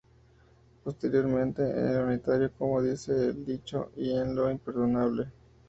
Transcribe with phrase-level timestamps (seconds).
[0.83, 5.27] Posteriormente en el unitario "Como dice el dicho", y en "Lo imperdonable".